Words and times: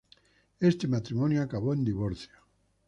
Este 0.59 0.87
matrimonio 0.87 1.43
acabó 1.43 1.73
en 1.75 1.83
divorcio. 1.83 2.31